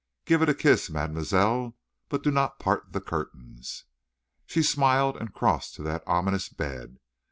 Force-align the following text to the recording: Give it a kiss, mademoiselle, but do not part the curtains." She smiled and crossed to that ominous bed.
Give 0.25 0.41
it 0.41 0.49
a 0.49 0.55
kiss, 0.55 0.89
mademoiselle, 0.89 1.77
but 2.09 2.23
do 2.23 2.31
not 2.31 2.57
part 2.57 2.91
the 2.91 3.01
curtains." 3.01 3.83
She 4.47 4.63
smiled 4.63 5.15
and 5.15 5.31
crossed 5.31 5.75
to 5.75 5.83
that 5.83 6.01
ominous 6.07 6.49
bed. 6.49 6.97